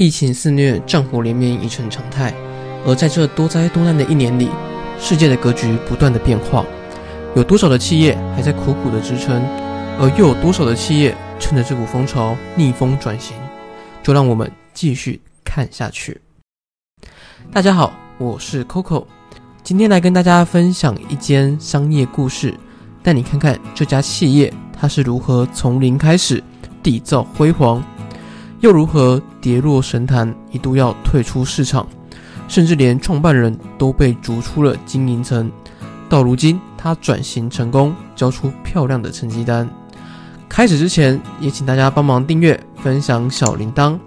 [0.00, 2.32] 疫情肆虐，战火连绵已成常态。
[2.86, 4.48] 而在这多灾多难的一年里，
[4.98, 6.64] 世界的格局不断的变化，
[7.36, 9.42] 有多少的企业还在苦苦的支撑，
[9.98, 13.36] 而又有多少的企业趁着这股风潮逆风转型？
[14.02, 16.18] 就让我们继续看下去。
[17.52, 19.04] 大家好，我是 Coco，
[19.62, 22.54] 今天来跟大家分享一间商业故事，
[23.02, 26.42] 带你看看这家企业它是如何从零开始
[26.82, 27.84] 缔造辉煌。
[28.60, 31.86] 又如何跌落神坛，一度要退出市场，
[32.46, 35.50] 甚至连创办人都被逐出了经营层。
[36.10, 39.68] 到如今，他转型成功，交出漂亮的成绩单。
[40.48, 43.98] 开始之前，也请大家帮忙订阅、分享小铃铛。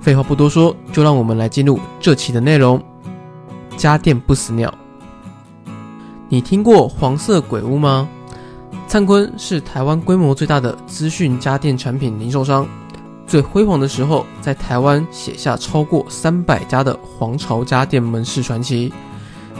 [0.00, 2.82] 废话不多说，就让我们来进入这期的内容。
[3.76, 4.72] 家电不死鸟，
[6.28, 8.08] 你听过黄色鬼屋吗？
[8.88, 12.66] 灿坤是台湾规模最大的资讯家电产品零售商。
[13.30, 18.92] 最辉煌的时候，在台湾写下超过三百家的皇朝家电门市传奇，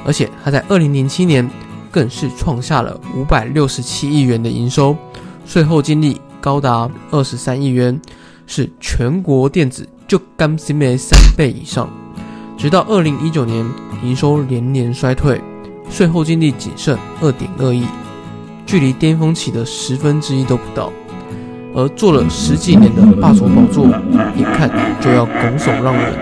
[0.04, 1.48] 而且他在二零零七年
[1.88, 4.96] 更是创下了五百六十七亿元的营收，
[5.46, 7.96] 税后净利高达二十三亿元，
[8.44, 11.88] 是全国电子就干 CMA 三倍以上。
[12.58, 13.64] 直到二零一九年，
[14.02, 15.40] 营收连年衰退，
[15.88, 17.84] 税后净利仅剩二点二亿，
[18.66, 20.92] 距离巅峰期的十分之一都不到。
[21.74, 23.86] 而做了十几年的霸主宝座，
[24.36, 26.14] 眼看就要拱手让人。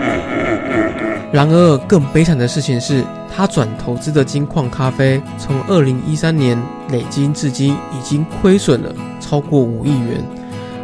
[1.30, 6.58] 然而，更悲惨的事情是，他转投资的金矿咖啡，从二零一三年
[6.90, 10.24] 累积至今已经亏损了超过五亿元，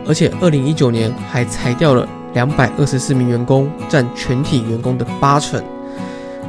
[0.07, 5.63] 而且二零一九年还裁掉了两百二十四名员工，占全体员工的八成。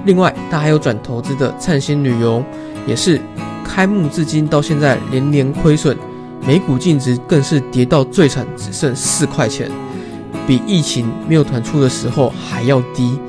[0.04, 2.44] 另外，他还有转投资的灿星旅游，
[2.86, 3.20] 也是
[3.64, 5.98] 开幕至今到现在连年亏损。
[6.48, 9.70] 每股净值更是跌到最惨，只剩四块钱，
[10.46, 13.20] 比疫情没有团出的时候还要低。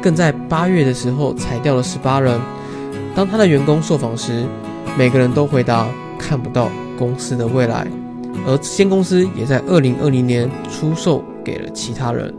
[0.00, 2.40] 更在八月的时候裁掉了十八人。
[3.14, 4.46] 当他的员工受访时，
[4.96, 5.86] 每个人都回答
[6.18, 7.86] 看不到公司的未来。
[8.46, 12.34] 而这间公司也在二零二零年出售给了其他人。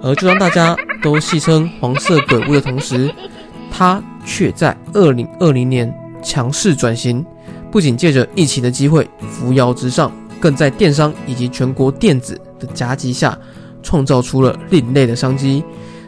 [0.00, 3.12] 而就当大家都戏称黄色鬼屋的同时，
[3.70, 7.26] 他却在二零二零年强势转型。
[7.76, 10.10] 不仅借着疫情的机会扶摇直上，
[10.40, 13.38] 更在电商以及全国电子的夹击下，
[13.82, 15.62] 创造出了另类的商机。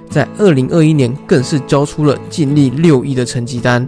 [0.08, 3.86] 在二零二一年，更是交出了净利六亿的成绩单，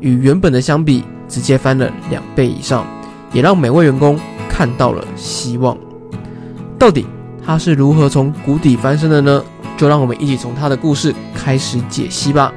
[0.00, 2.84] 与原本的相比，直接翻了两倍以上，
[3.32, 5.78] 也让每位员工看到了希望。
[6.80, 7.06] 到底
[7.46, 9.40] 他是如何从谷底翻身的呢？
[9.76, 12.52] 就让我们一起从他的故事开始解析吧。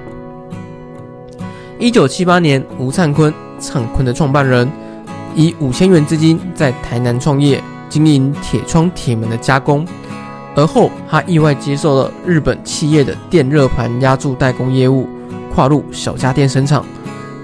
[1.77, 3.31] 一九七八年，吴灿坤。
[3.63, 4.69] 灿坤的创办人
[5.33, 9.87] 以五千元资金在台南创业，经营铁窗铁门的加工。
[10.53, 15.07] 而后，他意外接受了日本企业的电热盘压铸代工业务，
[15.55, 16.83] 跨入小家电生产，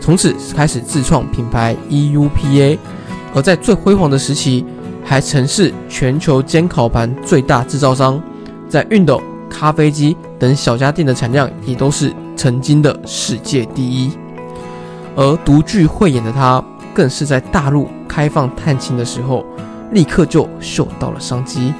[0.01, 2.77] 从此开始自创品牌 EUPA。
[3.33, 4.65] 而在最辉煌的时期，
[5.03, 8.21] 还曾是全球煎烤盘最大制造商，
[8.67, 14.11] 在熨斗、咖啡机等小家电的产量也都是曾经的世界第一。
[15.15, 19.45] 而独具慧眼的他，更是在大陆开放探亲的时候，
[19.91, 21.73] 立刻就嗅到了商机，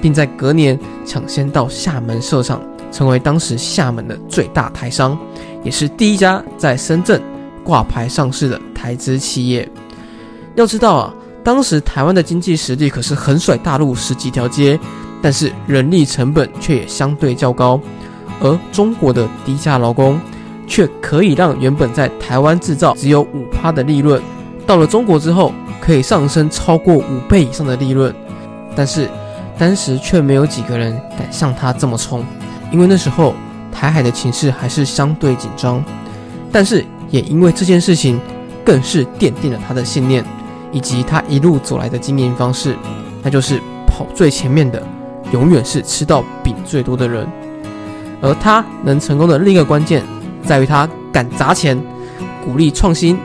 [0.00, 2.60] 并在隔年抢先到厦门设厂，
[2.92, 5.18] 成为当时厦门的最大台商，
[5.62, 7.20] 也是第一家在深圳
[7.64, 9.68] 挂牌上市的台资企业。
[10.54, 14.78] 要知道啊，当时台湾的经济实力可是横甩大陆十几条街，
[15.20, 17.80] 但是人力成本却也相对较高，
[18.40, 20.20] 而中国的低价劳工。
[20.66, 24.20] 却可以让原本在台湾制造只有五趴的利润，
[24.66, 28.14] 到了中国之后可以上升超过五倍以上的利润。
[28.74, 29.08] 但是
[29.58, 32.24] 当时却没有几个人敢像他这么冲，
[32.72, 33.34] 因为那时候
[33.70, 35.84] 台海的情势还是相对紧张。
[36.50, 38.20] 但是也因为这件事情，
[38.64, 40.24] 更是奠定了他的信念，
[40.72, 42.76] 以及他一路走来的经营方式，
[43.22, 44.82] 那就是跑最前面的，
[45.32, 47.26] 永远是吃到饼最多的人。
[48.20, 50.02] 而他能成功的另一个关键。
[50.44, 51.80] 在于他敢砸钱，
[52.44, 53.18] 鼓励创新，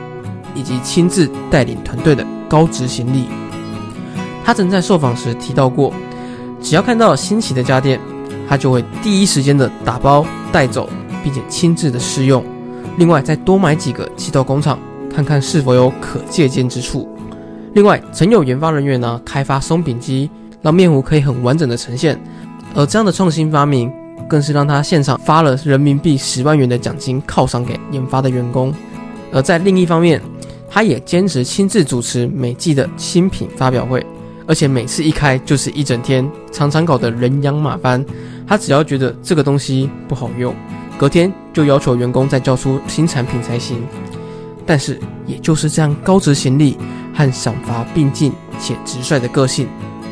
[0.55, 3.25] 以及亲自带领团队的高执行力。
[4.45, 5.93] 他曾在受访时提到过，
[6.61, 7.99] 只要看到新奇的家电，
[8.47, 10.89] 他就会第一时间的打包带走，
[11.23, 12.43] 并且亲自的试用。
[12.97, 14.79] 另外，再多买几个寄到工厂，
[15.13, 17.07] 看看是否有可借鉴之处。
[17.73, 20.29] 另外，曾有研发人员呢开发松饼机，
[20.61, 22.19] 让面糊可以很完整的呈现。
[22.73, 23.91] 而这样的创新发明。
[24.29, 28.71] 更是让他现场发了人民币十万元的奖金犒赏给研发的员工，
[29.33, 30.21] 而在另一方面，
[30.69, 34.05] 他也坚持亲自主持每季的新品发表会，
[34.45, 38.05] 而且每次一开就是一整天，常常搞得人仰马翻，
[38.47, 40.53] 他只要觉得这个东西不好用，
[40.97, 43.81] 隔天就要求员工再交出新产品才行。
[44.65, 46.77] 但是，也就是这样高执行力
[47.15, 49.67] 和赏罚并进且直率的个性，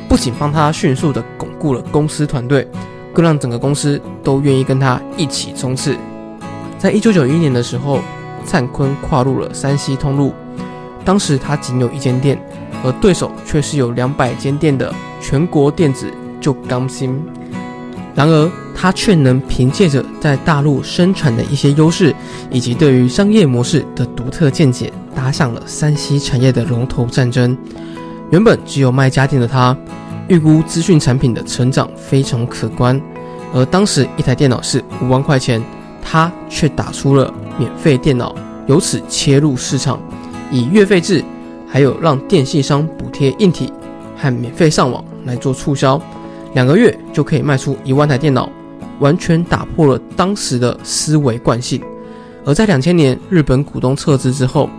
[0.10, 2.68] 不仅帮他迅速地巩固了公司团队，
[3.18, 5.98] 更让整个公司都愿意跟他一起冲刺。
[6.78, 8.00] 在一九九一年的时候，
[8.46, 10.32] 灿坤跨入了山西通路，
[11.04, 12.40] 当时他仅有一间店，
[12.84, 16.06] 而对手却是有两百间店的全国电子
[16.40, 17.20] 就刚新。
[18.14, 22.14] 然而，他却能凭借着在大陆生产的一些优势，
[22.52, 27.58] 以及对于商业模式的独特见解，打响了山西产业的龙头战争。
[28.30, 29.76] 原本只有卖家电的他，
[30.28, 33.02] 预估资讯产品的成长非常可观，
[33.54, 35.64] 而当时一台电脑是五万块钱，
[36.02, 38.36] 他却打出了免费电脑，
[38.68, 40.00] 由此切入市场，
[40.52, 41.24] 以月费制，
[41.68, 43.72] 还有让电信商补贴硬体
[44.18, 46.02] 和免费上网来做促销。
[46.54, 48.50] 两个月就可以卖出一万台电脑，
[49.00, 51.82] 完全打破了当时的思维惯性。
[52.46, 54.70] 而在两千年日本股东撤资之后，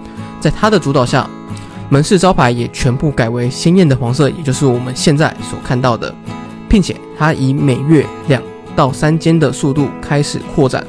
[0.41, 1.29] 在他的主导下，
[1.91, 6.15] 门市招牌也全部改为鲜艳的黄色，也就是我们现在所看到的，
[6.69, 8.43] 并且它以每月两
[8.77, 10.85] 到三间的速度开始扩展，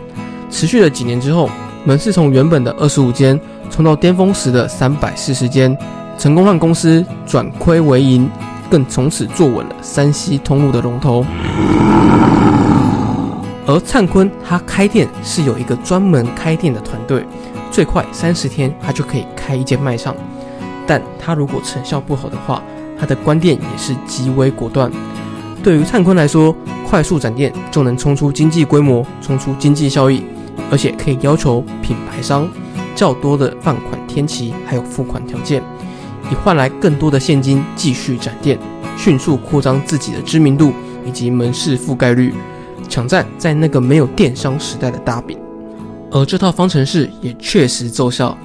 [0.50, 1.50] 持续了几年之后，
[1.86, 5.78] 门市从原本的二十五间冲到巅峰时的三百四十间，
[6.18, 8.30] 成功让公司转亏为盈。
[8.70, 11.26] 更从此坐稳了山西通路的龙头。
[13.66, 17.26] 而灿坤他开店是有一个专门开店的团队，
[17.72, 20.16] 最快三十天他就可以开一间卖场。
[20.90, 22.64] 但他如果成效不好的话，
[23.00, 24.92] 他的关店也是极为果断。
[25.62, 30.24] 对于灿坤来说，快速展店就能冲出经济规模，冲出经济效益，
[30.72, 32.50] 而且可以要求品牌商
[32.96, 35.62] 较多的放款天期，还有付款条件。
[36.32, 38.58] 以换来更多的现金，继续展店，
[38.98, 40.74] 迅速扩张自己的知名度
[41.06, 42.34] 以及门市覆盖率，
[42.90, 45.38] 抢占在那个没有电商时代的大饼。
[46.10, 48.36] 而这套方程式也确实奏效。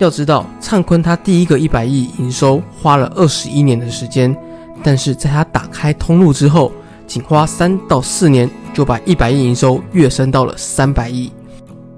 [0.00, 4.34] 要知道，灿坤他第一个一百亿营收花了二十一年的时间，
[4.82, 6.72] 但是在他打开通路之后，
[7.06, 11.30] 仅花三到四年就把一百亿营收跃升到了三百亿。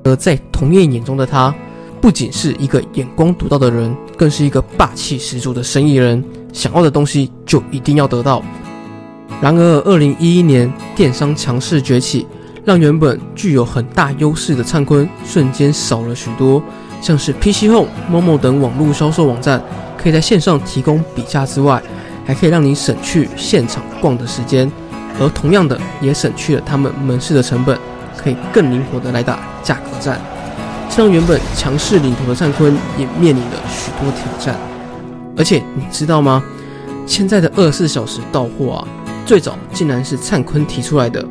[0.02, 1.54] 而在同业眼中的他。
[2.00, 6.20] 不仅是一个眼光独到的人，更是一个霸气十足的生意人。
[6.52, 8.42] 想要的东西就一定要得到。
[9.40, 12.26] 然而，二零一一年电商强势崛起，
[12.64, 16.62] 让原本具有很大优势的灿坤瞬间少了许多。
[17.00, 19.60] 像是 PC Home、Momo 等网络销售网站，
[19.96, 21.82] 可以在线上提供比价之外，
[22.24, 24.70] 还可以让你省去现场逛的时间，
[25.18, 27.76] 而同样的也省去了他们门市的成本，
[28.16, 30.20] 可以更灵活的来打价格战。
[30.88, 34.54] 这让原本强势领头的灿坤也面临了许多挑战，
[35.36, 36.40] 而且你知道吗？
[37.04, 38.86] 现在的二十四小时到货啊，
[39.26, 41.24] 最早竟然是灿坤提出来的。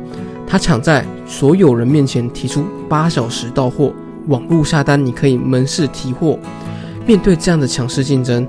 [0.52, 3.90] 他抢在所有人面前提出八小时到货，
[4.28, 6.38] 网络下单你可以门市提货。
[7.06, 8.46] 面对这样的强势竞争，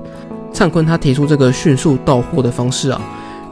[0.52, 3.00] 灿坤他提出这个迅速到货的方式啊，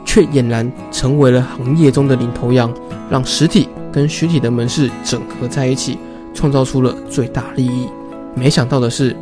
[0.05, 2.71] 却俨然成为了行业中的领头羊，
[3.09, 5.97] 让实体跟虚体的门市整合在一起。
[6.35, 7.89] 创造出了最大利益，
[8.35, 9.17] 没想到的是，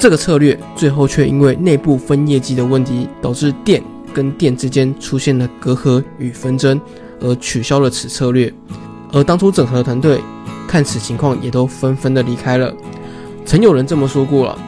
[0.00, 3.80] 这个策略最后却因为内部分业绩的问题，导致店
[4.12, 6.80] 跟店之间出现了隔阂与纷争，
[7.20, 8.52] 而取消了此策略。
[9.12, 10.20] 而当初整合团队
[10.66, 12.72] 看此情况，也都纷纷的离开了。
[13.44, 14.58] 曾有人这么说过了：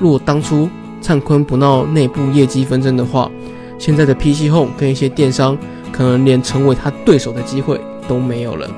[0.00, 0.68] 若当初
[1.00, 3.30] 灿坤不闹内部业绩纷争的话，
[3.78, 5.58] 现在的 PC Home 跟一些电商
[5.90, 8.68] 可能连成为他对手的机会都没有了。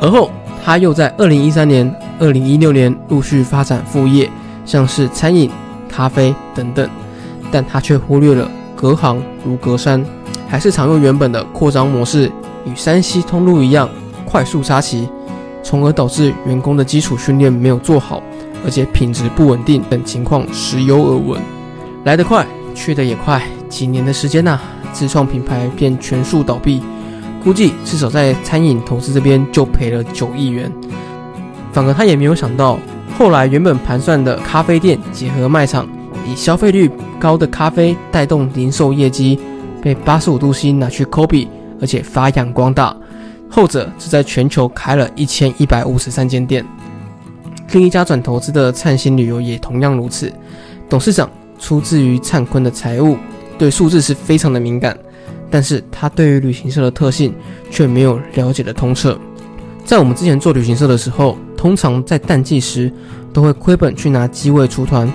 [0.00, 0.30] 而后。
[0.66, 4.30] 他又在二零一三年、二零一六年陆续发展副业，
[4.64, 5.50] 像是餐饮、
[5.90, 6.88] 咖啡等等，
[7.52, 10.02] 但他却忽略了隔行如隔山，
[10.54, 12.30] 还是常用原本的扩张模式，
[12.64, 13.90] 与山西通路一样
[14.24, 15.08] 快速插旗，
[15.64, 18.22] 从而导致员工的基础训练没有做好，
[18.64, 21.42] 而且品质不稳定等情况时有耳闻。
[22.04, 24.60] 来得快，去得也快，几年的时间呐，
[24.92, 26.80] 自创品牌便全数倒闭。
[27.42, 30.72] 估计至少在餐饮投资这边就赔了九亿元，
[31.72, 32.78] 反而他也没有想到，
[33.18, 35.84] 后来原本盘算的咖啡店结合卖场，
[36.24, 39.40] 以消费率高的咖啡带动零售业绩，
[39.84, 41.46] 被八十五度 C 拿去 copy，
[41.78, 42.96] 而且发扬光大。
[43.50, 46.64] 后者只在全球开了一千一百五十三间店。
[47.72, 50.32] 另一家转投资的灿星旅游也同样如此，
[50.88, 53.18] 董事长出自于灿坤的财务，
[53.58, 54.98] 对数字是非常的敏感。
[55.50, 57.34] 但是他对于旅行社的特性
[57.70, 59.18] 却没有了解的通彻。
[59.84, 62.90] 在我们之前做旅行社的时候，通常在淡季时
[63.34, 65.12] 都会亏本去拿机位出团，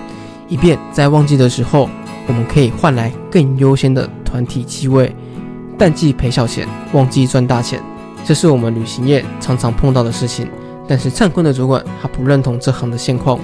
[0.47, 1.89] 以便在旺季的时候
[2.27, 5.15] 我们可以换来更优先的团体机位。
[5.77, 7.81] 淡季赔小钱，旺季赚大钱。
[8.25, 10.47] 这是我们旅行业常常碰到的事情。
[10.87, 13.39] 但是灿坤的主管他不认同这行的现况，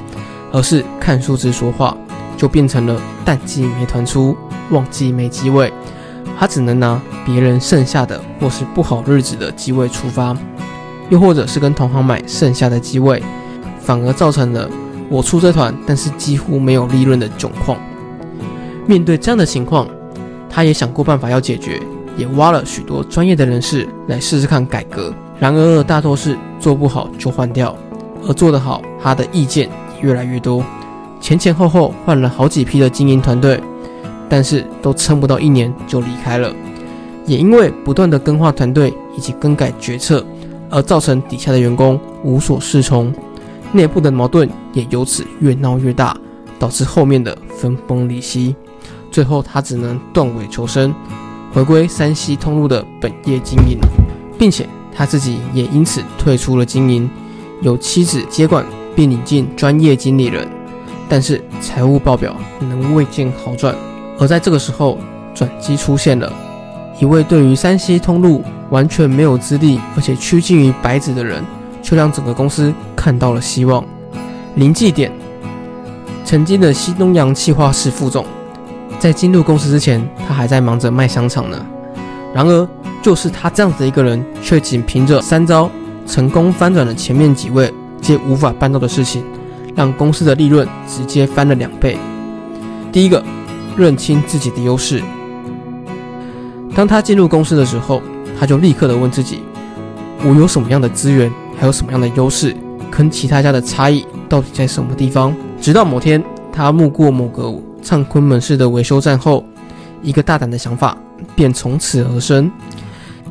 [0.52, 1.96] 而是看数字说话，
[2.36, 4.36] 就变成了淡季没团出，
[4.72, 5.72] 旺季没机位。
[6.38, 10.36] 他只能拿别人剩下的或是不好日子的机位出发，
[11.10, 13.24] 又或者是跟同行买剩下的机位，
[13.80, 14.70] 反而造成了
[15.08, 17.80] 我出这团，但是几乎没有利润的窘况。
[18.86, 19.88] 面对这样的情况，
[20.56, 21.82] 他也想过办法要解决，
[22.16, 25.14] 也挖了许多专业的人士来试试看改革。
[25.38, 27.76] 然而大多是做不好就换掉，
[28.26, 30.64] 而做得好，他的意见也越来越多。
[31.20, 33.60] 前前后后换了好几批的经营团队，
[34.30, 36.56] 但是都撑不到一年就离开了。
[37.26, 40.26] 也因为不断的更换团队以及更改决策，
[40.70, 43.14] 而造成底下的员工无所适从，
[43.74, 46.16] 内部的矛盾也由此越闹越大，
[46.58, 48.56] 导致后面的分崩离析。
[49.16, 50.94] 最后他只能断尾求生，
[51.54, 53.80] 回归山西通路的本业经营，
[54.38, 54.68] 并且。
[54.94, 57.10] 他自己也因此退出了经营，
[57.62, 60.46] 由妻子接管并引进专业经理人，
[61.10, 63.74] 但是财务报表仍未见好转。
[64.20, 64.98] 而在这个时候，
[65.34, 66.32] 转机出现了，
[67.00, 71.42] 一位对于山西通路完全没有资历，而且趋近于白纸的人，
[71.82, 73.82] 却让整个公司看到了希望。
[74.56, 75.10] 林继典，
[76.26, 78.26] 曾经的西东洋企划室副总，
[79.00, 81.66] 在进入公司之前，他还在忙着卖香肠呢。
[82.34, 82.68] 然而，
[83.02, 85.70] 就是他这样子的一个人，却仅凭着三招
[86.06, 89.24] 成功翻转了前面几位皆无法办到的事情，
[89.76, 91.98] 让公司的利润直接翻了两倍。
[92.92, 93.24] 第一个，
[93.78, 95.02] 认清自己的优势。
[96.74, 98.02] 当他进入公司的时候，
[98.40, 99.40] 他就立刻的问自己：
[100.24, 102.56] 我有什么样的资源，还有什么样的优势，
[102.92, 105.34] 跟其他家的差异到底在什么地方？
[105.62, 106.22] 直到某天，
[106.52, 107.50] 他路过某个
[107.86, 109.46] 灿坤门市的维修站后，
[110.02, 110.98] 一个大胆的想法。
[111.34, 112.52] 便从此而生。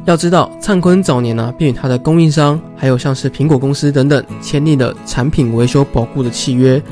[0.07, 6.83] 要知道，灿坤早年呢，便与他的供应商，还有像是苹果公司等等，签订了产品维修保固的契约，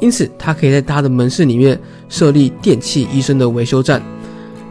[0.00, 4.02] 因此他可以在他的门市里面设立电器医生的维修站。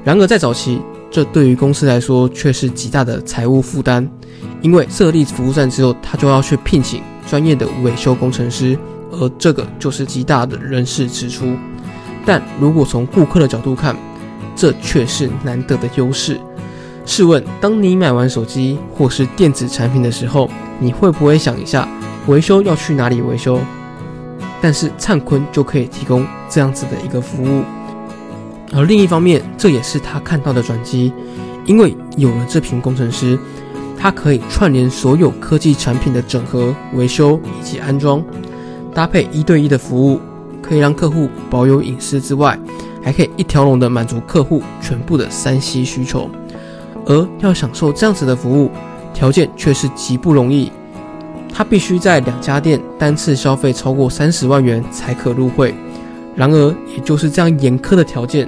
[0.04, 4.06] 然而在早期，这对于公司来说却是极大的财务负担，
[4.62, 8.78] 因为设立服务站之后，他就要去聘请专业的维修工程师，
[9.12, 11.54] 而这个就是极大的人事支出。
[12.26, 13.96] 但如果从顾客的角度看，
[14.56, 16.40] 这却是难得的优势。
[17.06, 20.50] 试问，当你买完手机或是电子产品的时候，
[20.80, 21.88] 你会不会想一下
[22.28, 23.60] 维修要去哪里维修？
[24.62, 27.64] 但是灿坤就可以提供这样子的一个服务。
[28.74, 31.12] 而另一方面，这也是他看到的转机，
[31.66, 33.40] 因为有了这群工程师，
[33.98, 38.24] 他可以串联所有科技产品的整合、维修以及安装，
[38.94, 40.20] 搭配一对一的服务，
[40.70, 42.58] 可以让客户保有隐私之外。
[43.02, 46.30] 还可以一条龙的满足客户全部的三 C 需求，
[47.06, 48.70] 而要享受这样子的服务，
[49.14, 50.70] 条件却是极不容易。
[51.52, 55.74] 他必须在两家店单次消费超过三十万元才可入会。
[56.36, 58.48] 然而，也就是这样严苛的条件，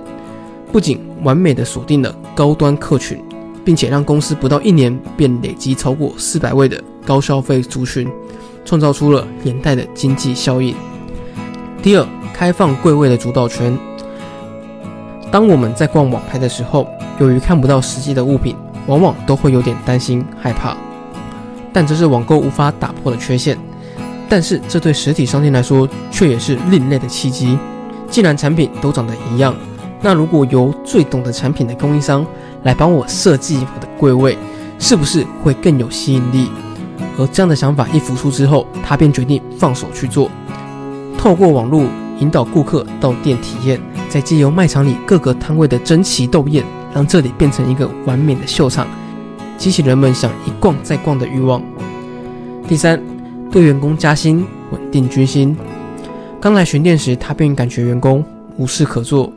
[0.70, 3.18] 不仅完美的锁定了高端客群，
[3.64, 8.06] 并且让公司不到一年便累积超过四百位的高消费族群，
[8.66, 10.76] 创造出了连带的经济效应。
[11.82, 13.76] 第二，开放柜位的主导权。
[15.32, 16.88] 当我们在逛网拍的时候，
[17.20, 20.78] 由于看不到实际的物品，往往都会有点担心害怕。
[21.74, 23.58] 但这是网购无法打破的缺陷。
[24.30, 27.58] 但是这对实体商店来说，却也是另类的契机。
[28.12, 29.56] 既然产品都长得一样，
[30.02, 32.24] 那如果由最懂得产品的供应商
[32.62, 34.38] 来帮我设计我的柜位，
[34.78, 36.48] 是不是会更有吸引力？
[37.18, 40.30] 而这样的想法一浮出之后，他便决定放手去做，
[41.22, 41.86] 透过网络
[42.18, 43.80] 引导顾客到店体验。
[44.10, 48.88] 再借由卖场里各个摊位的争奇斗艳，让这里变成一个完美的秀场，
[49.56, 51.62] 激起人们想一逛再逛的欲望。
[52.68, 53.00] 第三，
[53.52, 55.56] 对员工加薪，稳定军心。
[56.42, 58.26] 刚来巡店时，他便感觉员工
[58.58, 59.32] 无事可做，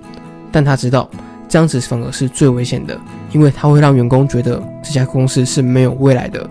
[0.51, 1.09] 但他知道
[1.49, 2.99] 这样子反而是最危险的，
[3.31, 6.49] 因为他会让员工觉得这家公司是没有未来的。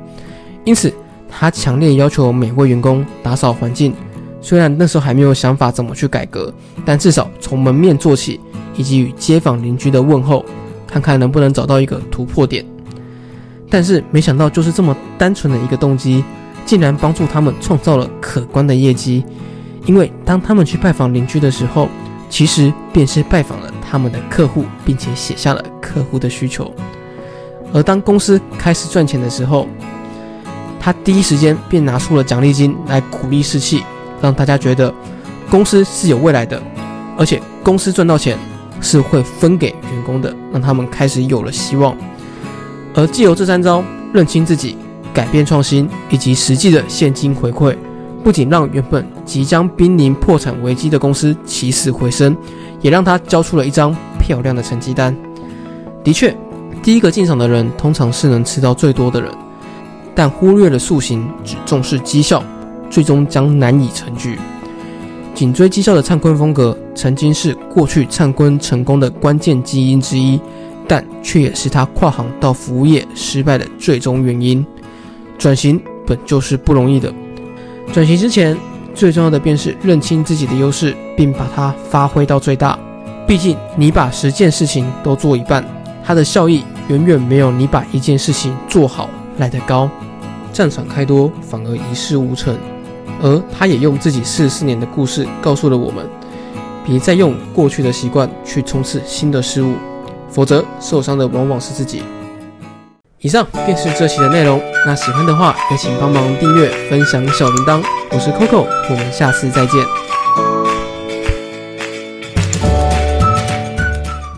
[0.63, 0.93] 因此，
[1.27, 3.95] 他强烈要求每位员工打扫环境。
[4.43, 6.53] 虽然那时候还没有想法怎么去改革，
[6.85, 8.39] 但至少从门面做起，
[8.75, 10.45] 以及与街坊邻居的问候，
[10.85, 12.63] 看看能不能找到一个突破点。
[13.69, 16.23] 但是没想到，就是这么单纯的一个动机，
[16.65, 19.23] 竟然帮助他们创造了可观的业绩。
[19.85, 21.87] 因为当他们去拜访邻居的时候，
[22.29, 26.69] 其实便是拜访了他们的客户，并且写下了客户的需求。
[27.73, 29.67] 而当公司开始赚钱的时候，
[30.81, 33.83] 他第一时间便拿出了奖励金来鼓励士气。
[34.23, 34.91] 让大家觉得
[35.51, 36.63] 公司是有未来的，
[37.17, 38.37] 而且公司赚到钱
[38.79, 41.93] 是会分给员工的，让他们开始有了希望。
[42.95, 44.77] 而既有这三招，认清自己、
[45.13, 47.75] 改变创新以及实际的现金回馈，
[48.23, 52.33] 不仅让原本即将濒临破产危机的公司起死回生，
[52.79, 55.13] 也让他交出了一张漂亮的成绩单。
[56.01, 56.33] 的确，
[56.81, 59.29] 第一个进场的人通常是能吃到最多的人，
[60.15, 62.41] 但忽略了塑形，只重视绩效，
[62.93, 64.37] 最终将难以成局。
[65.33, 70.39] 紧追绩效的灿坤风格，曾经是过去灿坤成功的关键基因之一，
[70.87, 74.63] 但却也是他跨行到服务业失败的最终原因。
[75.39, 77.11] 转型本就是不容易的，
[77.91, 78.55] 转型之前
[78.93, 82.77] 最重要的便是认清自己的优势，并把它发挥到最大。
[83.25, 85.65] 毕竟你把十件事情都做一半，
[86.05, 89.09] 它的效益远远没有你把一件事情做好
[89.39, 89.89] 来得高。
[90.51, 92.55] 战场开多反而一事无成。
[93.23, 96.05] 而他也用自己四十四年的故事告诉了我们：
[96.85, 99.75] 别再用过去的习惯去冲刺新的事物，
[100.29, 102.03] 否则受伤的往往是自己。
[103.19, 104.61] 以上便是这期的内容。
[104.85, 107.81] 那喜欢的话，也请帮忙订阅、分享小铃铛。
[108.11, 110.02] 我是 Coco，我们下次再见。